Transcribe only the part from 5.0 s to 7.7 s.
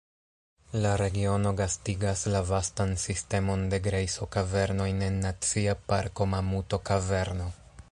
en Nacia Parko Mamuto-Kaverno.